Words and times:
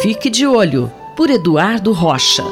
Fique 0.00 0.30
de 0.30 0.46
olho, 0.46 0.90
por 1.14 1.28
Eduardo 1.28 1.92
Rocha. 1.92 2.42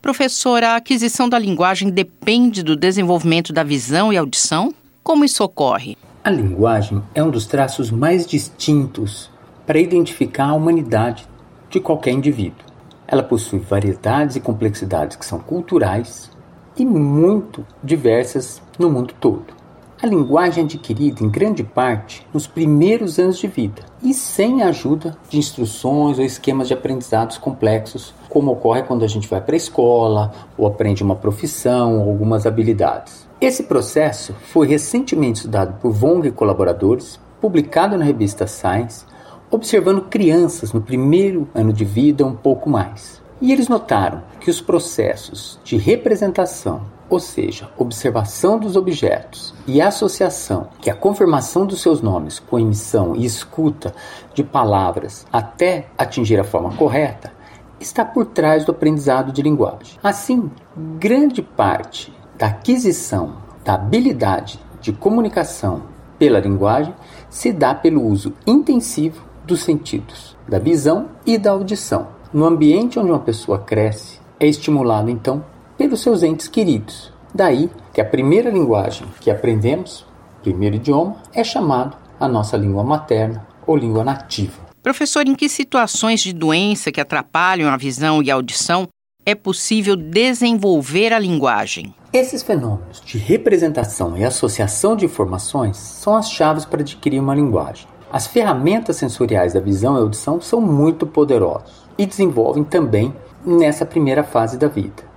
Professora, 0.00 0.68
a 0.68 0.76
aquisição 0.76 1.28
da 1.28 1.36
linguagem 1.36 1.90
depende 1.90 2.62
do 2.62 2.76
desenvolvimento 2.76 3.52
da 3.52 3.64
visão 3.64 4.12
e 4.12 4.16
audição? 4.16 4.72
Como 5.02 5.24
isso 5.24 5.42
ocorre? 5.42 5.98
A 6.22 6.30
linguagem 6.30 7.02
é 7.12 7.24
um 7.24 7.30
dos 7.30 7.44
traços 7.44 7.90
mais 7.90 8.24
distintos 8.24 9.32
para 9.66 9.80
identificar 9.80 10.50
a 10.50 10.54
humanidade 10.54 11.26
de 11.68 11.80
qualquer 11.80 12.12
indivíduo. 12.12 12.64
Ela 13.08 13.24
possui 13.24 13.58
variedades 13.58 14.36
e 14.36 14.40
complexidades 14.40 15.16
que 15.16 15.26
são 15.26 15.40
culturais 15.40 16.30
e 16.76 16.86
muito 16.86 17.66
diversas 17.82 18.62
no 18.78 18.88
mundo 18.88 19.12
todo. 19.18 19.57
A 20.00 20.06
linguagem 20.06 20.62
é 20.62 20.64
adquirida 20.64 21.24
em 21.24 21.28
grande 21.28 21.64
parte 21.64 22.24
nos 22.32 22.46
primeiros 22.46 23.18
anos 23.18 23.36
de 23.36 23.48
vida 23.48 23.82
e 24.00 24.14
sem 24.14 24.62
a 24.62 24.68
ajuda 24.68 25.16
de 25.28 25.38
instruções 25.38 26.20
ou 26.20 26.24
esquemas 26.24 26.68
de 26.68 26.74
aprendizados 26.74 27.36
complexos, 27.36 28.14
como 28.28 28.52
ocorre 28.52 28.84
quando 28.84 29.04
a 29.04 29.08
gente 29.08 29.26
vai 29.26 29.40
para 29.40 29.56
a 29.56 29.56
escola 29.56 30.32
ou 30.56 30.68
aprende 30.68 31.02
uma 31.02 31.16
profissão 31.16 32.00
ou 32.00 32.10
algumas 32.10 32.46
habilidades. 32.46 33.26
Esse 33.40 33.64
processo 33.64 34.34
foi 34.34 34.68
recentemente 34.68 35.38
estudado 35.38 35.80
por 35.80 35.92
Wong 35.92 36.28
e 36.28 36.30
colaboradores, 36.30 37.18
publicado 37.40 37.98
na 37.98 38.04
revista 38.04 38.46
Science, 38.46 39.04
observando 39.50 40.02
crianças 40.02 40.72
no 40.72 40.80
primeiro 40.80 41.48
ano 41.52 41.72
de 41.72 41.84
vida 41.84 42.24
um 42.24 42.36
pouco 42.36 42.70
mais. 42.70 43.20
E 43.40 43.52
eles 43.52 43.68
notaram 43.68 44.22
que 44.40 44.50
os 44.50 44.60
processos 44.60 45.58
de 45.64 45.76
representação, 45.76 46.82
ou 47.10 47.18
seja, 47.18 47.70
observação 47.76 48.58
dos 48.58 48.76
objetos 48.76 49.54
e 49.66 49.80
associação, 49.80 50.68
que 50.80 50.90
é 50.90 50.92
a 50.92 50.96
confirmação 50.96 51.66
dos 51.66 51.80
seus 51.80 52.02
nomes 52.02 52.38
com 52.38 52.58
emissão 52.58 53.16
e 53.16 53.24
escuta 53.24 53.94
de 54.34 54.44
palavras 54.44 55.26
até 55.32 55.86
atingir 55.96 56.38
a 56.38 56.44
forma 56.44 56.74
correta, 56.76 57.32
está 57.80 58.04
por 58.04 58.26
trás 58.26 58.64
do 58.64 58.72
aprendizado 58.72 59.32
de 59.32 59.42
linguagem. 59.42 59.98
Assim, 60.02 60.50
grande 60.98 61.42
parte 61.42 62.12
da 62.36 62.48
aquisição 62.48 63.36
da 63.64 63.74
habilidade 63.74 64.58
de 64.80 64.92
comunicação 64.92 65.82
pela 66.18 66.40
linguagem 66.40 66.94
se 67.28 67.52
dá 67.52 67.74
pelo 67.74 68.02
uso 68.02 68.32
intensivo 68.46 69.22
dos 69.44 69.62
sentidos, 69.62 70.36
da 70.48 70.58
visão 70.58 71.08
e 71.24 71.38
da 71.38 71.52
audição. 71.52 72.08
No 72.32 72.44
ambiente 72.44 72.98
onde 72.98 73.10
uma 73.10 73.18
pessoa 73.18 73.58
cresce, 73.58 74.18
é 74.38 74.46
estimulado 74.46 75.10
então 75.10 75.44
pelos 75.88 76.02
seus 76.02 76.22
entes 76.22 76.46
queridos. 76.48 77.10
Daí 77.34 77.70
que 77.94 78.00
a 78.00 78.04
primeira 78.04 78.50
linguagem 78.50 79.06
que 79.20 79.30
aprendemos, 79.30 80.04
primeiro 80.42 80.76
idioma, 80.76 81.16
é 81.32 81.42
chamado 81.42 81.96
a 82.20 82.28
nossa 82.28 82.56
língua 82.58 82.84
materna 82.84 83.46
ou 83.66 83.74
língua 83.74 84.04
nativa. 84.04 84.68
Professor, 84.82 85.26
em 85.26 85.34
que 85.34 85.48
situações 85.48 86.20
de 86.20 86.32
doença 86.32 86.92
que 86.92 87.00
atrapalham 87.00 87.70
a 87.70 87.76
visão 87.76 88.22
e 88.22 88.30
a 88.30 88.34
audição 88.34 88.86
é 89.24 89.34
possível 89.34 89.96
desenvolver 89.96 91.12
a 91.12 91.18
linguagem? 91.18 91.94
Esses 92.12 92.42
fenômenos 92.42 93.00
de 93.00 93.16
representação 93.16 94.16
e 94.16 94.24
associação 94.24 94.94
de 94.94 95.06
informações 95.06 95.76
são 95.76 96.16
as 96.16 96.30
chaves 96.30 96.64
para 96.64 96.80
adquirir 96.80 97.20
uma 97.20 97.34
linguagem. 97.34 97.86
As 98.12 98.26
ferramentas 98.26 98.96
sensoriais 98.96 99.54
da 99.54 99.60
visão 99.60 99.96
e 99.96 100.00
audição 100.00 100.40
são 100.40 100.60
muito 100.60 101.06
poderosos 101.06 101.84
e 101.98 102.04
desenvolvem 102.04 102.64
também 102.64 103.14
nessa 103.44 103.84
primeira 103.84 104.22
fase 104.24 104.56
da 104.56 104.68
vida. 104.68 105.07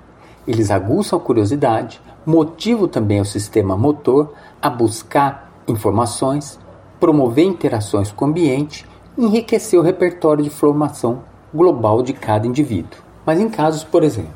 Eles 0.48 0.72
aguçam 0.72 1.20
a 1.20 1.22
curiosidade, 1.22 2.02
motivam 2.26 2.88
também 2.88 3.22
o 3.22 3.26
sistema 3.26 3.78
motor 3.78 4.34
a 4.62 4.70
buscar 4.70 5.52
informações, 5.68 6.60
promover 7.00 7.46
interações 7.46 8.12
com 8.12 8.26
o 8.26 8.28
ambiente 8.28 8.88
e 9.18 9.26
enriquecer 9.26 9.80
o 9.80 9.84
repertório 9.84 10.44
de 10.44 10.50
formação 10.50 11.24
global 11.54 12.02
de 12.02 12.14
cada 12.14 12.48
indivíduo. 12.48 13.00
Mas 13.26 13.40
em 13.40 13.50
casos, 13.50 13.84
por 13.84 14.04
exemplo, 14.04 14.34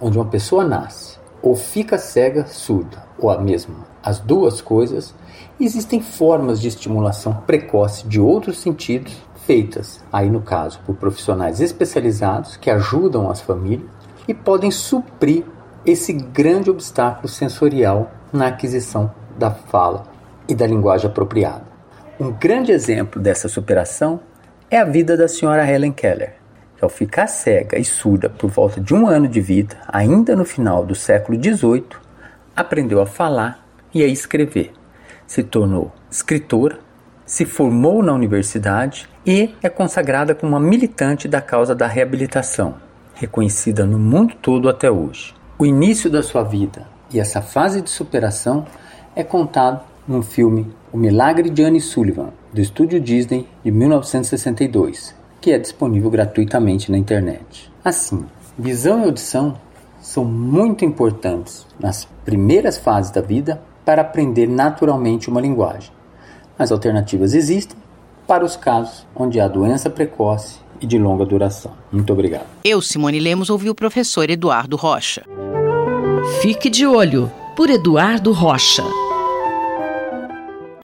onde 0.00 0.16
uma 0.16 0.26
pessoa 0.26 0.64
nasce 0.64 1.18
ou 1.42 1.54
fica 1.54 1.98
cega, 1.98 2.46
surda, 2.46 3.04
ou 3.18 3.30
a 3.30 3.38
mesma, 3.38 3.86
as 4.02 4.18
duas 4.18 4.60
coisas, 4.60 5.14
existem 5.58 6.00
formas 6.00 6.60
de 6.60 6.68
estimulação 6.68 7.34
precoce 7.46 8.06
de 8.06 8.20
outros 8.20 8.58
sentidos 8.58 9.16
feitas, 9.46 10.04
aí 10.12 10.28
no 10.28 10.42
caso, 10.42 10.80
por 10.84 10.96
profissionais 10.96 11.60
especializados 11.60 12.56
que 12.56 12.70
ajudam 12.70 13.30
as 13.30 13.40
famílias 13.40 13.97
e 14.28 14.34
podem 14.34 14.70
suprir 14.70 15.42
esse 15.84 16.12
grande 16.12 16.70
obstáculo 16.70 17.26
sensorial 17.28 18.12
na 18.30 18.48
aquisição 18.48 19.10
da 19.38 19.50
fala 19.50 20.04
e 20.46 20.54
da 20.54 20.66
linguagem 20.66 21.08
apropriada. 21.10 21.64
Um 22.20 22.30
grande 22.30 22.70
exemplo 22.70 23.22
dessa 23.22 23.48
superação 23.48 24.20
é 24.70 24.78
a 24.78 24.84
vida 24.84 25.16
da 25.16 25.26
senhora 25.26 25.68
Helen 25.68 25.92
Keller, 25.92 26.34
que 26.76 26.84
ao 26.84 26.90
ficar 26.90 27.26
cega 27.26 27.78
e 27.78 27.84
surda 27.84 28.28
por 28.28 28.50
volta 28.50 28.80
de 28.80 28.94
um 28.94 29.06
ano 29.06 29.26
de 29.26 29.40
vida, 29.40 29.76
ainda 29.88 30.36
no 30.36 30.44
final 30.44 30.84
do 30.84 30.94
século 30.94 31.42
XVIII, 31.42 31.86
aprendeu 32.54 33.00
a 33.00 33.06
falar 33.06 33.64
e 33.94 34.02
a 34.02 34.06
escrever. 34.06 34.72
Se 35.26 35.42
tornou 35.42 35.92
escritora, 36.10 36.78
se 37.24 37.44
formou 37.44 38.02
na 38.02 38.12
universidade 38.12 39.08
e 39.24 39.54
é 39.62 39.68
consagrada 39.68 40.34
como 40.34 40.52
uma 40.52 40.60
militante 40.60 41.28
da 41.28 41.40
causa 41.40 41.74
da 41.74 41.86
reabilitação, 41.86 42.76
reconhecida 43.18 43.84
no 43.84 43.98
mundo 43.98 44.34
todo 44.40 44.68
até 44.68 44.90
hoje. 44.90 45.34
O 45.58 45.66
início 45.66 46.08
da 46.08 46.22
sua 46.22 46.44
vida 46.44 46.86
e 47.12 47.18
essa 47.18 47.42
fase 47.42 47.82
de 47.82 47.90
superação 47.90 48.64
é 49.14 49.24
contado 49.24 49.82
no 50.06 50.22
filme 50.22 50.66
O 50.92 50.96
Milagre 50.96 51.50
de 51.50 51.62
Anne 51.62 51.80
Sullivan, 51.80 52.30
do 52.52 52.60
estúdio 52.60 53.00
Disney 53.00 53.46
de 53.64 53.72
1962, 53.72 55.14
que 55.40 55.50
é 55.50 55.58
disponível 55.58 56.10
gratuitamente 56.10 56.92
na 56.92 56.96
internet. 56.96 57.70
Assim, 57.84 58.24
visão 58.56 59.00
e 59.00 59.04
audição 59.04 59.58
são 60.00 60.24
muito 60.24 60.84
importantes 60.84 61.66
nas 61.78 62.04
primeiras 62.24 62.78
fases 62.78 63.10
da 63.10 63.20
vida 63.20 63.60
para 63.84 64.02
aprender 64.02 64.46
naturalmente 64.46 65.28
uma 65.28 65.40
linguagem. 65.40 65.90
As 66.56 66.70
alternativas 66.70 67.34
existem 67.34 67.76
para 68.28 68.44
os 68.44 68.56
casos 68.56 69.06
onde 69.14 69.40
há 69.40 69.48
doença 69.48 69.90
precoce 69.90 70.60
e 70.80 70.86
de 70.86 70.98
longa 70.98 71.24
duração. 71.24 71.72
Muito 71.90 72.12
obrigado. 72.12 72.46
Eu, 72.64 72.80
Simone 72.80 73.18
Lemos, 73.18 73.50
ouvi 73.50 73.70
o 73.70 73.74
professor 73.74 74.28
Eduardo 74.30 74.76
Rocha. 74.76 75.24
Fique 76.40 76.68
de 76.68 76.86
olho 76.86 77.30
por 77.56 77.70
Eduardo 77.70 78.32
Rocha. 78.32 78.84